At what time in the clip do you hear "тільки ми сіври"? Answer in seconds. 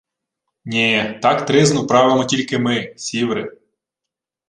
2.25-3.57